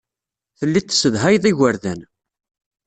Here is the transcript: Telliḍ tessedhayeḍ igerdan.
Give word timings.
Telliḍ 0.59 0.85
tessedhayeḍ 0.85 1.45
igerdan. 1.51 2.01